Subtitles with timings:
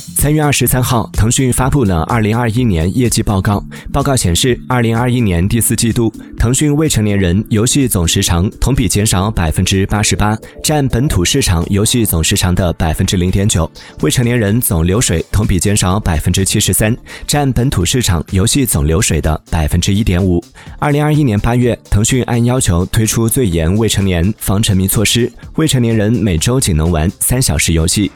[0.00, 13.70] 三月二十三号腾讯发布了二零二一年业绩报告报告显示二零二一年第四季度腾讯未成年人游戏总时长同比减少百分之八十八占本土市场游戏总时长的百分之零点九。
[14.00, 16.96] 未成年人总流水同比减少百分之七十三
[17.26, 20.42] 占本土市场游戏总流水的百分之一点五。
[20.78, 28.10] 二零二一年八月腾讯按要求推出最严未成年防沉迷措施未成年人每周仅能玩三小时游戏。